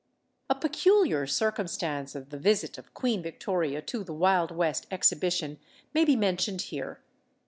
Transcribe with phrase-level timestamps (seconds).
[0.49, 5.59] A peculiar circumstance of the visit of Queen Victoria to the Wild West exhibition
[5.93, 7.01] may be mentioned here.